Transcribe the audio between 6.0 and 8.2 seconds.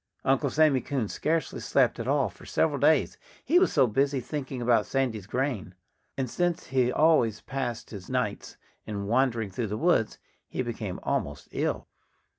And since he always passed his